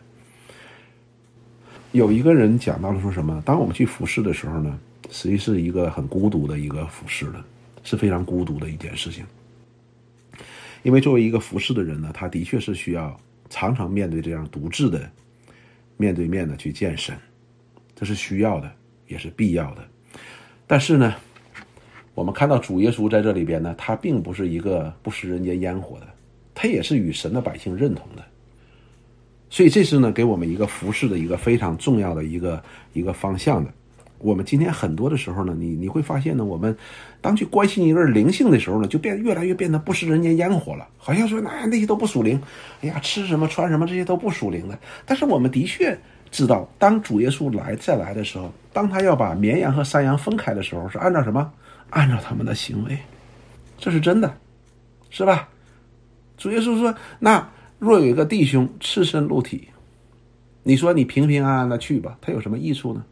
[1.92, 3.42] 有一个人讲到了说什么？
[3.46, 4.78] 当我们去服侍的时候呢，
[5.10, 7.44] 实际是一个很孤独的一个服侍的，
[7.84, 9.24] 是非常孤独的一件事情。
[10.82, 13.18] 因为作为一个服侍的人呢，他的确是需要
[13.48, 15.10] 常常面对这样独自的、
[15.96, 17.16] 面对面的去见神，
[17.94, 18.70] 这是需要的，
[19.08, 19.82] 也是必要的。
[20.66, 21.14] 但是呢，
[22.14, 26.06] 我们看到主耶稣在这里边呢，他并不是一个不食人间烟火的，
[26.56, 28.24] 他也是与神的百姓认同的。
[29.48, 32.60] 所以这是呢，给我们一个服饰的一个非常重要的一个
[32.94, 33.70] 一个方向的。
[34.18, 36.74] 我们今天很多的时候呢，你你会发现呢，我们
[37.20, 42.40] 当去关心一个人灵性的时候呢，就变越来越变得不食人间烟火了，好像说那那些都不属灵，
[42.80, 44.78] 哎呀，吃什么穿什么这些都不属灵的。
[45.04, 45.96] 但是我们的确
[46.30, 51.52] 知道，当主耶稣来再来的时候，当他要把绵羊和山羊分开的时候，是按照什么？
[51.90, 52.98] 按照他们的行为，
[53.78, 54.34] 这是真的，
[55.10, 55.48] 是吧？
[56.36, 57.48] 主耶稣说那。
[57.78, 59.68] 若有一个弟兄赤身露体，
[60.62, 63.04] 你说你平平安安的去吧，他有什么益处呢？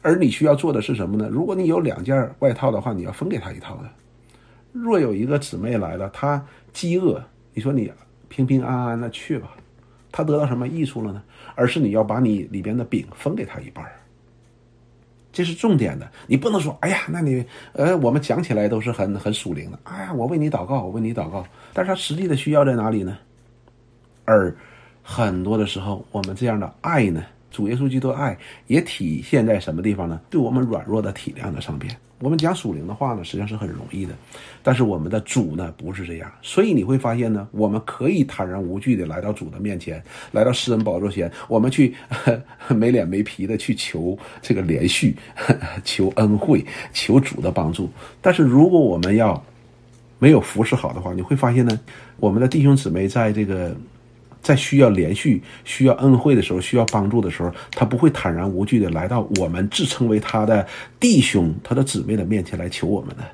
[0.00, 1.28] 而你需要做的是什么呢？
[1.30, 3.90] 如果你有两件外套的话，你要分给他一套的。
[4.72, 7.92] 若有一个姊妹来了，她饥饿，你说你
[8.30, 9.50] 平平安安的去吧，
[10.10, 11.22] 他得到什么益处了呢？
[11.54, 13.84] 而是你要把你里边的饼分给他一半
[15.30, 16.10] 这是重点的。
[16.26, 23.18] 你不能说，哎呀，那你呃，我们讲起来都是很很属灵的，哎呀，我为你祷告，我为你祷告，但是他实际的需要在哪里呢？
[24.24, 24.54] 而
[25.02, 30.20] 很多的时候，我们这样的爱呢，主耶稣基督的爱也体现在什么地方呢？
[30.28, 31.94] 对我们软弱的体谅的上边。
[32.20, 34.12] 我们讲属灵的话呢，实际上是很容易的，
[34.60, 36.28] 但是我们的主呢不是这样。
[36.42, 40.02] 所以你会发现呢，我们可以坦然无惧的来到主的面前，
[40.32, 41.94] 来到施恩宝座前，我们去
[42.74, 45.16] 没脸没皮的去求这个连续，
[45.84, 47.88] 求恩惠，求主的帮助。
[48.20, 49.40] 但是如果我们要
[50.18, 51.78] 没有服侍好的话，你会发现呢，
[52.18, 53.76] 我们的弟兄姊妹在这个。
[54.40, 60.64] 在需要连续、需要恩惠的时候、需要帮助的时候，他不会坦然无惧的来到我们自称为他的
[61.00, 63.24] 弟兄、他的姊妹的面前来求我们的。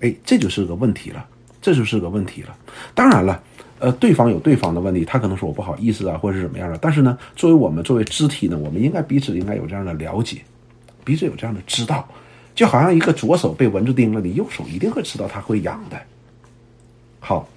[0.00, 1.24] 哎，这就是个问题了，
[1.60, 2.56] 这就是个问题了。
[2.94, 3.40] 当然了，
[3.78, 6.78] 呃，对方有对方的问题，他可能说我不好意思啊，或者是怎么样的。
[6.78, 10.38] 但是呢，作为我们作为肢体呢，我们应该彼此应该有这样的了解，
[11.04, 12.08] 彼此有这样的知道，
[12.60, 15.98] 就好像一个左手被蚊子叮了，你右手一定会知道它会痒的。
[17.18, 17.48] 好。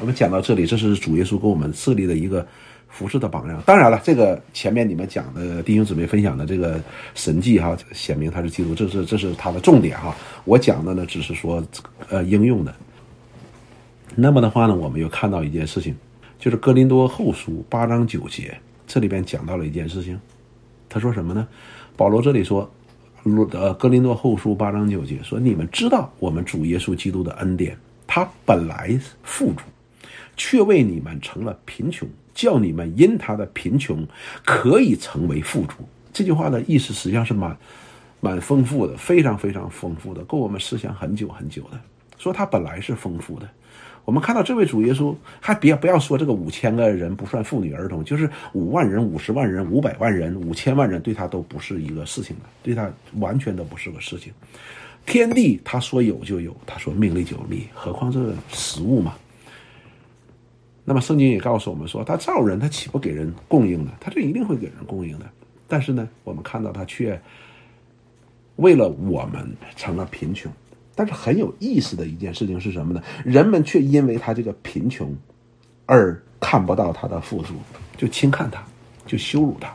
[0.00, 2.44] 我们讲到这里，这是主耶稣给我们设立的一个
[2.88, 3.62] 服饰的榜样。
[3.64, 6.82] 当然了，这个前面你们讲的弟兄姊妹分享的这个
[7.14, 10.12] 神迹哈，显明他是基督，这是这是他的重点哈。
[10.44, 11.64] 我讲的呢，只是说
[12.08, 12.74] 呃应用的。
[14.16, 15.94] 那么的话呢，我们又看到一件事情，
[16.40, 20.20] 就是哥林多后书八章九节，这里边讲到了一件事情。
[20.88, 21.46] 他说什么呢？
[21.96, 22.68] 保罗这里说，
[23.52, 29.62] 呃，格林多后书八章九节说：“你们知道我们主耶稣基督的恩典，他本来富足。”
[30.38, 34.06] 却为你们成了贫穷，叫你们因他的贫穷
[34.44, 35.76] 可以成为富足。
[36.12, 37.56] 这句话的意思实际上是蛮
[38.20, 41.80] 蛮丰富的，非常非常丰富的，够我们思想很久很久的。
[42.18, 43.48] 说他本来是丰富的，
[44.06, 52.88] 我们看到这位主耶稣，还别不要说这个五千个人不算妇女儿童，就是五万人、五十万人、五百万人、五千万人，对他都不是一个事情的，对他
[53.18, 54.32] 完全都不是个事情。
[55.04, 59.12] 天地他说有就有，他说命里就有命，何况这食物嘛？
[60.84, 63.90] 那么圣经也告诉我们说，他造人，他岂不给人供应呢？
[63.98, 65.26] 他就一定会给人供应的。
[65.66, 67.20] 但是呢，我们看到他却
[68.54, 70.50] 为了我们成了贫穷。
[70.96, 73.02] 但是很有意思的一件事情是什么呢？
[73.22, 75.14] 人们却因为他这个贫穷
[75.84, 77.54] 而看不到他的富足，
[77.98, 78.64] 就轻看他，
[79.06, 79.70] 就羞辱他。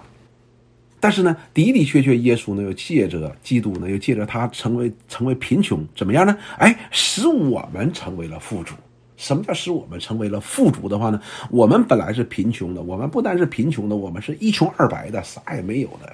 [1.00, 6.36] 但是呢，的的确确，耶稣呢又借着基督呢又借着他成为成为贫穷，怎么样呢？
[6.58, 8.74] 哎，使我们成为了富足。
[9.18, 11.22] 什么叫使我们成为了富足的话呢？
[11.52, 16.12] 我们本来是贫穷的，我们不单是贫穷的，我们是一穷二白的，啥也没有的。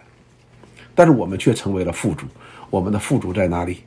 [0.93, 2.25] 但是我们却成为了富足。
[2.69, 3.77] 我们的富足在哪里？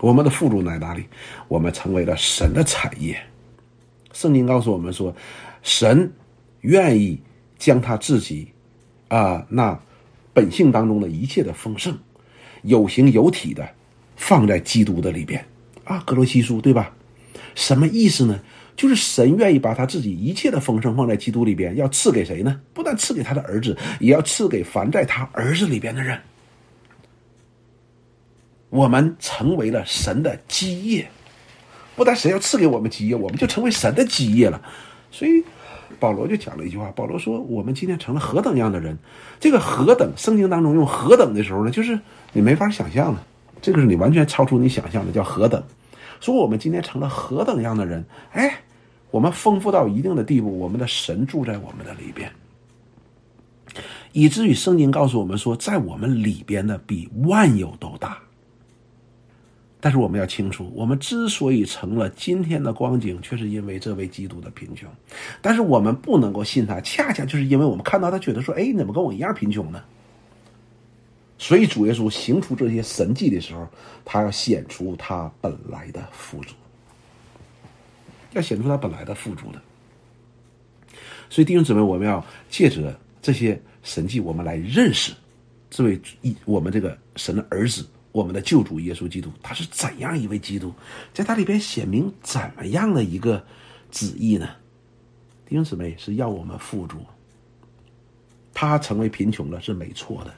[0.00, 1.04] 我们的富足在哪里？
[1.48, 3.20] 我们成为了神的产业。
[4.12, 5.14] 圣经告诉我们说，
[5.62, 6.10] 神
[6.62, 7.20] 愿意
[7.58, 8.48] 将他自己
[9.08, 9.78] 啊那
[10.32, 11.96] 本性当中的一切的丰盛，
[12.62, 13.68] 有形有体的
[14.16, 15.44] 放在基督的里边
[15.84, 16.02] 啊。
[16.06, 16.92] 格罗西书对吧？
[17.54, 18.40] 什么意思呢？
[18.76, 22.60] 就是神愿意把他自己一切的丰盛放在基督里边，要赐给谁呢？
[22.72, 26.16] 不但赐给他的儿子，也要赐给凡在他儿子里边的人。
[28.70, 31.10] 我们成为了神的基业，
[31.96, 34.60] 不但神要赐给我们基业，我们就成为神的基业了。
[35.10, 35.42] 所以
[35.98, 38.98] 保罗就讲了一句话：保罗说，我们今天成了何等样的人？
[39.40, 41.98] 这个何等，圣经当中用何等的时候呢，就是
[42.32, 43.20] 你没法想象的，
[43.62, 45.62] 这个是你完全超出你想象的，叫何等。
[46.20, 48.04] 说我们今天成了何等样的人？
[48.32, 48.60] 哎，
[49.10, 52.30] 我们丰富到一定的地步，我们的神住在我们的里边。
[54.12, 58.17] 以至于圣经告诉我们说，在我们里边的比万有都大。
[59.80, 64.90] 但是我们要清楚，我们之所以成了今天的光景，却是因为这位基督的贫穷。
[65.40, 69.80] 但是我们不能够信他，恰恰就是因为我们看到他，觉得说：“哎，你怎么跟我一样贫穷呢？”
[71.38, 73.68] 所以主耶稣行出这些神迹的时候，
[74.04, 76.56] 他要显出他本来的富足，
[78.32, 79.62] 要显出他本来的富足的。
[81.30, 85.12] 所以弟兄姊妹，我们要借着这些神迹，我们来认识
[85.70, 87.86] 这位一我们这个神的儿子。
[88.18, 90.74] 我们的救主耶稣基督，他是怎样一位基督？
[91.14, 93.44] 在他里边显明怎么样的一个
[93.92, 94.48] 旨意呢？
[95.46, 96.98] 弟兄姊妹是要我们富足，
[98.52, 100.34] 他成为贫穷了是没错的。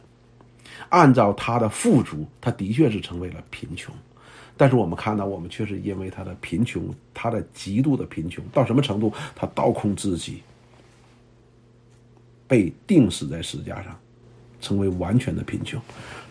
[0.91, 3.95] 按照他的富足，他的确是成为了贫穷，
[4.59, 9.11] 但是我们看到，我们却是因为他的贫穷，他的极度的贫穷到什么程度？
[9.35, 10.43] 他倒空自己，
[12.47, 13.99] 被钉死在石架上。
[14.61, 15.81] 成为完全的贫穷，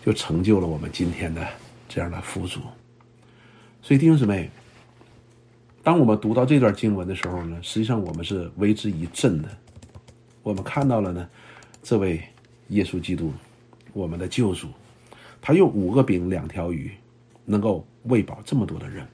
[0.04, 1.46] 就成就了我们今天的
[1.88, 2.60] 这样的富足。
[3.82, 4.50] 所以弟兄姊妹，
[5.82, 9.48] 当我们读到这段经文的时候呢，实际上我们是为之一振的。
[10.42, 11.28] 我们看到了呢，
[11.82, 12.22] 这位
[12.68, 13.32] 耶稣基督，
[13.92, 14.68] 我们的救主，
[15.40, 16.92] 他用五个饼两条鱼，
[17.44, 19.06] 能够喂饱这么多的人。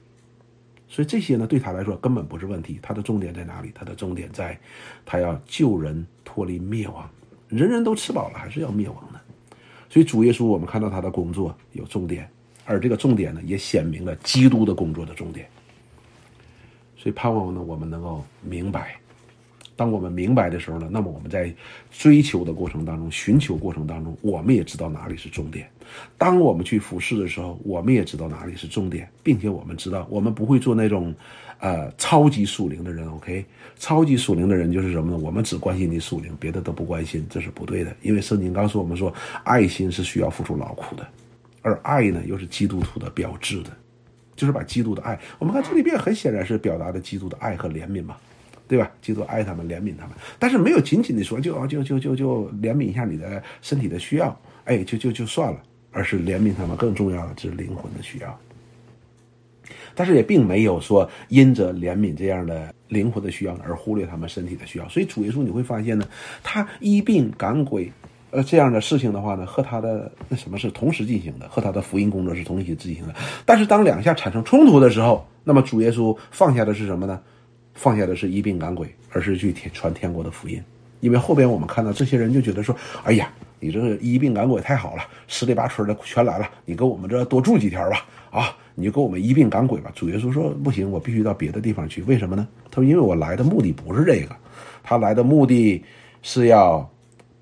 [0.89, 2.79] 所以这些呢，对他来说根本不是问题。
[2.81, 3.71] 他的重点在哪里？
[3.75, 4.57] 他的重点在，
[5.05, 7.09] 他要救人脱离灭亡。
[7.49, 9.19] 人人都吃饱了，还是要灭亡的。
[9.89, 12.29] 所以主耶稣，我们看到他的工作有重点，
[12.65, 15.47] 而这个重点呢，也显明了基督的工作的重点。
[16.97, 18.95] 所以盼望呢，我们能够明白。
[19.75, 21.53] 当我们明白的时候呢，那么我们在
[21.91, 25.69] 追求的过程当中、寻求过程当中，我们也知道哪里是重点。
[26.17, 31.13] 当我们去服侍的时候，我们也知道哪里是重点，并且我们知道，我们不会做那种，
[31.59, 33.07] 呃，超级属灵的人。
[33.09, 33.45] OK，
[33.77, 35.17] 超级属灵的人就是什么呢？
[35.17, 37.95] 我们只关心你属灵，别的都不关心，这是不对的。
[38.01, 41.07] 因为圣经告诉我们说，爱心是需要付出劳苦的，
[41.61, 43.69] 而爱呢，又是基督徒的标志的，
[44.35, 45.19] 就是把基督的爱。
[45.39, 48.17] 我们看这里边很显然是表达的基督的爱和怜悯嘛。
[48.69, 48.91] 对吧？
[49.01, 55.63] 基督爱他们，怜悯他们，但是没有仅仅的说，就就就就就怜悯一下你的身体的需要，哎，就就就算了，
[55.97, 58.39] 而是怜悯他们更重要的是灵魂的需要。
[59.95, 64.87] 但是也并没有说因着怜悯这样的灵魂的需要而忽略他们身体的需要。
[64.89, 66.07] 所以主耶稣你会发现呢，
[66.43, 67.91] 他医病赶鬼，
[68.29, 73.15] 呃，这样的事情的话呢，和他的那什么是同时进行的，和他的福音工作是同时进行的。
[73.43, 77.19] 但是当两下产生冲突的时候，那么主耶稣放下的是什么呢？
[77.73, 80.61] 放下的是医病赶鬼，而是去传天国的福音。
[80.99, 92.01] 因为后边我们看到这些人就觉得说：“哎呀，你这个一病赶鬼太好了，十里八村的全来了，你跟我们这多住几天吧，啊，你就跟我们一病赶鬼吧。”主耶稣说：“不行，我必须到别的地方去。
[92.03, 92.47] 为什么呢？
[92.69, 94.35] 他说：因为我来的目的不是这个，
[94.83, 95.83] 他来的目的
[96.21, 96.87] 是要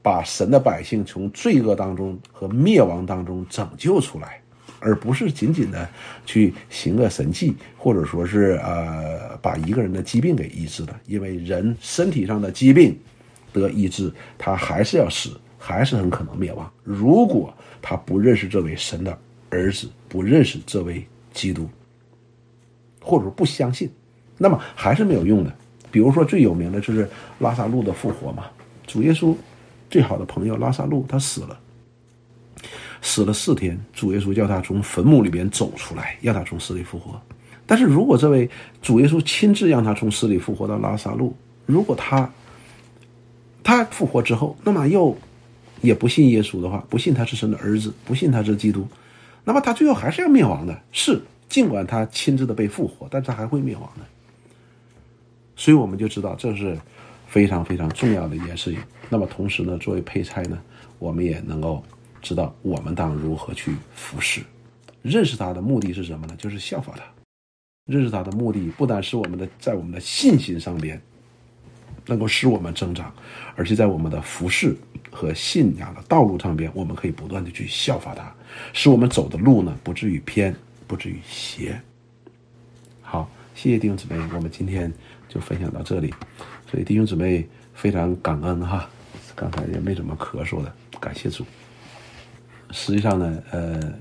[0.02, 4.40] 把神的百姓从罪恶当中和灭亡当中拯救出来。”
[4.82, 5.90] 而不是仅仅的
[6.28, 12.96] 去行个神迹，或者说是呃把一个人的疾病给医治的，因为人身体上的疾病
[13.52, 16.72] 得医治，他还是要死，还是很可能灭亡。
[16.84, 17.52] 如果
[17.82, 19.18] 他不认识这位神的
[19.50, 21.68] 儿子，不认识这位基督，
[23.02, 23.90] 或者说不相信，
[24.38, 25.52] 那么还是没有用的。
[25.90, 28.46] 比如说最有名的就是拉萨路的复活嘛，
[28.86, 29.36] 主耶稣
[29.90, 31.60] 最好的朋友拉萨路他死了。
[33.02, 37.20] 死了四天，主耶稣叫他从坟墓里边走出来，让他从死里复活。
[37.66, 38.48] 但是如果这位
[38.84, 42.32] 主耶稣亲自让他从死里复活到拉萨路，如果他
[43.64, 45.16] 他复活之后，那么又
[45.86, 48.88] 也不信耶稣的话，不信他是神的儿子，不信他是基督，
[49.44, 50.78] 那么他最后还是要灭亡的。
[50.92, 54.06] 是，尽管他亲自的被复活，但他还会灭亡的。
[55.56, 56.78] 所以我们就知道这是
[57.28, 58.82] 非常非常重要的一件事情。
[59.10, 60.60] 那么同时呢，作为配菜呢，
[61.00, 61.84] 我们也能够。
[62.22, 64.42] 知道我们当如何去服侍，
[65.04, 66.36] 认识他的目的是什么呢？
[66.40, 67.04] 就是效法他。
[67.86, 71.00] 认识他的目的不单是我们的在我们的信心上边
[72.08, 73.14] 能够使我们增长，
[73.56, 74.76] 而且在我们的服侍
[75.12, 78.34] 和信仰的道路上边，我们可以不断的去效法他，
[78.74, 80.56] 使我们走的路呢不至于偏，
[80.88, 81.80] 不至于斜。
[83.02, 84.92] 好，谢谢弟兄姊妹，我们今天
[85.28, 86.14] 就分享到这里。
[86.70, 88.90] 所以弟兄姊妹非常感恩哈，
[89.36, 91.46] 刚才也没怎么咳嗽的，感谢主。
[92.72, 93.94] 实际上呢，呃，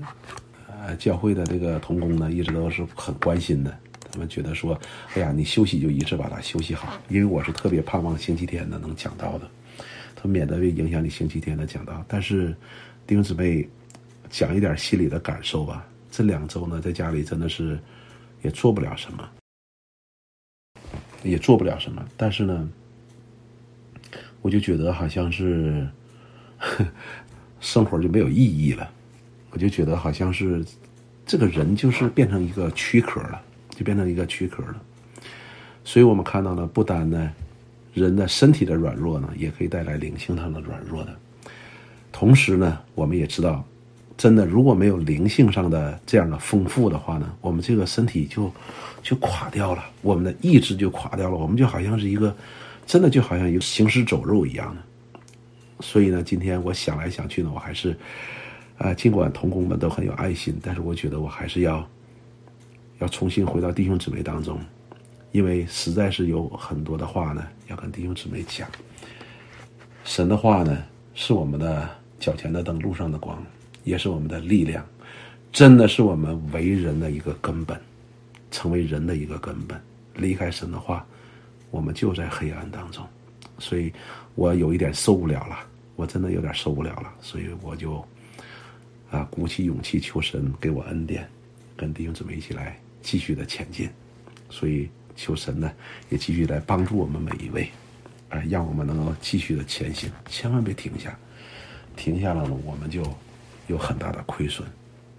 [0.67, 3.77] 呃，教会的这个童工呢，一直都是很关心的。
[4.15, 4.79] 他们觉得说，
[5.13, 9.51] 哎呀，你休息就一直把它休息好，因为我是特别盼望星期天的能讲到的，
[10.15, 12.01] 他免得会影响你星期天的讲到。
[12.07, 12.55] 但是
[13.05, 13.67] 弟兄姊妹
[14.29, 15.85] 讲一点心里的感受吧。
[16.09, 17.77] 这两周呢，在家里真的是
[18.41, 19.29] 也做不了什么，
[21.23, 22.07] 也做不了什么。
[22.15, 22.69] 但是呢，
[24.41, 25.85] 我就觉得好像是。
[27.59, 28.89] 生活就没有意义了。
[29.49, 30.63] 我就觉得好像是
[31.25, 33.41] 这个人就是变成一个躯壳了，
[33.75, 34.81] 就变成一个躯壳了。
[35.83, 37.31] 所以我们看到呢，不单呢
[37.93, 41.15] 人的身体的软弱呢，也可以带来灵性上的软弱的。
[42.11, 43.63] 同时呢，我们也知道。
[44.17, 48.49] 真的，如果没有灵性上的这样的丰富的话呢，我们这个身体就
[49.03, 52.33] 就垮掉了，我们的意志就垮掉了，我们就好像是一个
[52.85, 54.81] 真的就好像一个行尸走肉一样的。
[55.81, 57.93] 所以呢，今天我想来想去呢，我还是
[58.77, 61.85] 啊，尽管同工们都很有爱心，但是我觉得我还是要
[62.99, 64.59] 要重新回到弟兄姊妹当中，
[65.31, 68.67] 因为实在是有很多的话呢要跟弟兄姊妹讲。
[70.03, 70.83] 神的话呢，
[71.13, 71.89] 是我们的
[72.19, 73.43] 脚前的灯，路上的光。
[73.83, 74.83] 也是我们的力量，
[75.51, 77.79] 真的是我们为人的一个根本，
[78.49, 79.79] 成为人的一个根本。
[80.15, 81.05] 离开神的话，
[81.69, 83.05] 我们就在黑暗当中。
[83.59, 83.93] 所以
[84.33, 85.59] 我有一点受不了了，
[85.95, 87.13] 我真的有点受不了了。
[87.21, 88.03] 所以我就
[89.11, 91.29] 啊，鼓起勇气求神给我恩典，
[91.77, 93.89] 跟弟兄姊妹一起来继续的前进。
[94.49, 95.71] 所以求神呢，
[96.09, 97.69] 也继续来帮助我们每一位，
[98.29, 101.15] 啊，让我们能够继续的前行，千万别停下。
[101.95, 103.03] 停下了呢，我们就。
[103.67, 104.63] 有很大的亏损，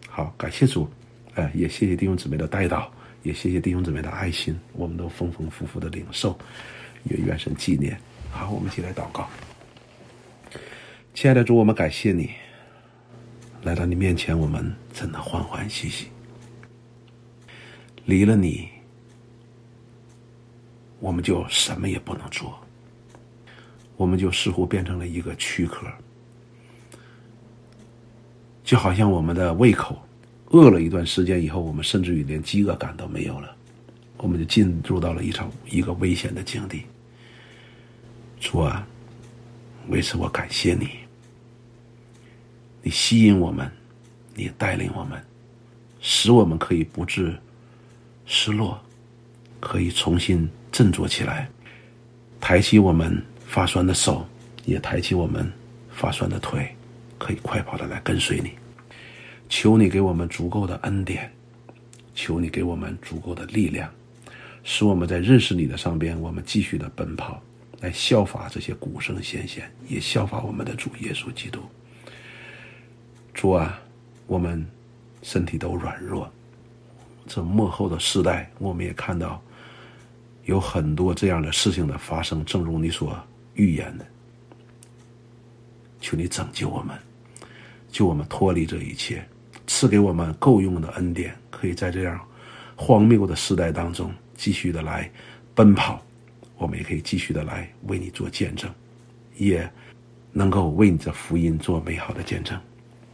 [0.09, 0.89] 好，感谢主，
[1.35, 2.89] 哎，也谢谢弟兄姊妹的带导，
[3.25, 6.39] 也谢谢弟兄姊妹的爱心，我们都丰丰富富的领受，
[7.03, 8.01] 也愿神纪念。
[8.31, 9.29] 好，我们一起来祷告。
[11.13, 12.31] 亲爱的主，我们感谢你，
[13.65, 16.07] 来到你面前，我们真的欢欢喜喜。
[18.07, 18.69] 离了你，
[21.01, 22.57] 我们就什么也不能做，
[23.97, 25.87] 我们就似乎变成了一个躯壳。
[28.63, 30.01] 就好像我们的胃口
[30.51, 33.57] 饿了一段时间以后，我们甚至于连饥饿感都没有了，
[34.19, 36.83] 我们就进入到了一场一个危险的境地。
[38.39, 38.87] 主啊，
[39.89, 40.91] 为此我感谢你，
[42.83, 43.69] 你吸引我们，
[44.33, 45.21] 你带领我们，
[46.01, 47.37] 使我们可以不致
[48.27, 48.79] 失落，
[49.61, 51.49] 可以重新振作起来，
[52.41, 54.27] 抬起我们发酸的手，
[54.65, 55.51] 也抬起我们
[55.91, 56.71] 发酸的腿。
[57.19, 58.51] 可以快跑的来跟随你，
[59.49, 61.33] 求你给我们足够的恩典，
[62.15, 63.91] 求你给我们足够的力量，
[64.63, 67.43] 使我们在认识你的上边，我们继续的奔跑，
[67.81, 71.63] 来效法这些古圣先贤，也效法我们的主耶稣基督。
[73.33, 73.81] 主啊，
[74.27, 74.63] 我们
[75.23, 76.31] 身体都软弱，
[77.27, 79.43] 这幕后的时代，我们也看到
[80.45, 83.19] 有很多这样的事情的发生，正如你所
[83.55, 84.07] 预言的。
[86.01, 86.97] 求你拯救我们，
[87.91, 89.27] 救我们脱离这一切，
[89.67, 92.21] 赐给我们够用的恩典，可以在这样
[92.77, 95.11] 荒谬的时代当中继续的来
[95.55, 96.01] 奔跑。
[96.59, 98.71] 我们也可以继续的来为你做见证，
[99.37, 99.69] 也
[100.33, 102.59] 能够为你的福音做美好的见证。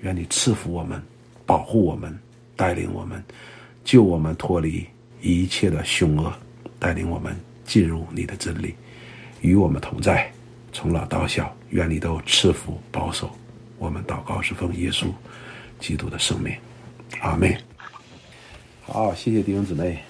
[0.00, 1.02] 愿你赐福我们，
[1.46, 2.16] 保护我们，
[2.54, 3.24] 带领我们，
[3.84, 4.86] 救我们脱离
[5.20, 6.32] 一切的凶恶，
[6.78, 8.74] 带领我们进入你的真理，
[9.40, 10.30] 与我们同在。
[10.72, 13.30] 从老到小，愿你都赐福保守。
[13.78, 15.06] 我们祷告是奉耶稣
[15.78, 16.54] 基督的生命，
[17.20, 17.54] 阿门。
[18.82, 20.02] 好，谢谢弟兄姊妹。